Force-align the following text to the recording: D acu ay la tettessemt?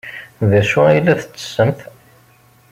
D 0.49 0.51
acu 0.59 0.79
ay 0.87 0.99
la 1.05 1.15
tettessemt? 1.19 1.79